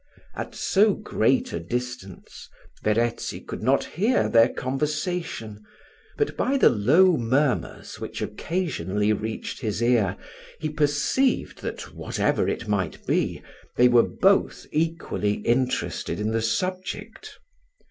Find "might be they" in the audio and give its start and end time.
12.67-13.87